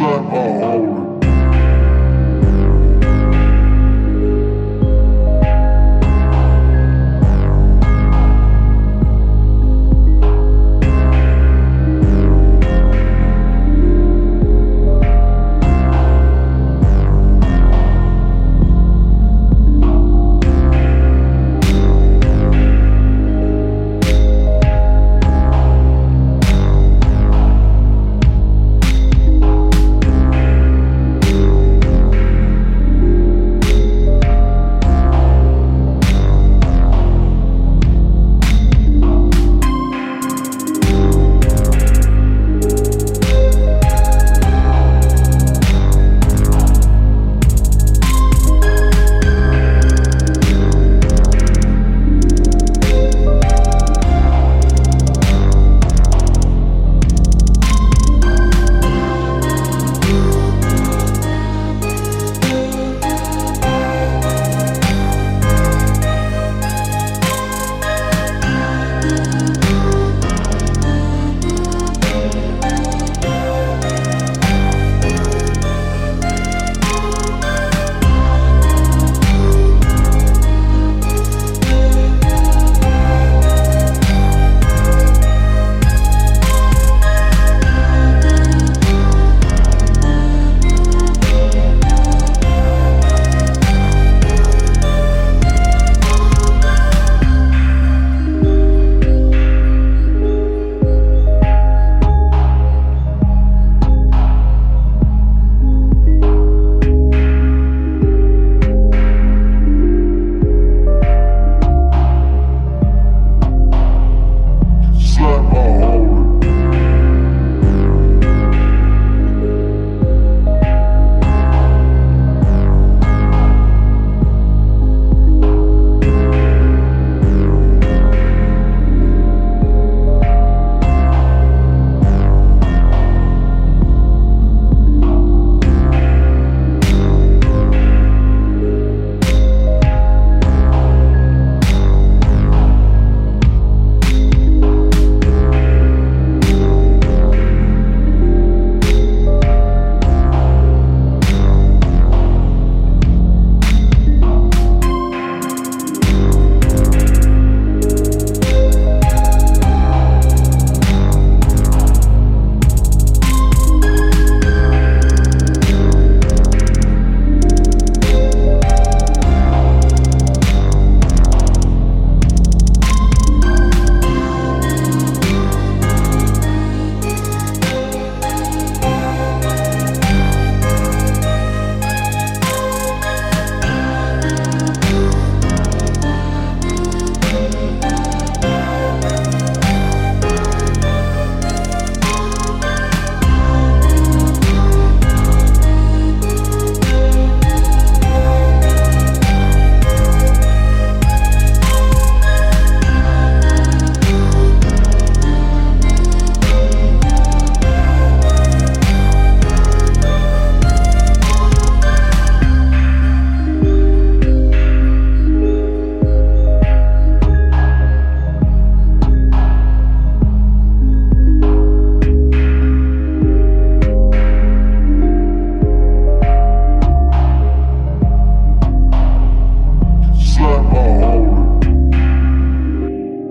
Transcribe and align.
slap, 0.00 0.24
oh. 0.32 0.79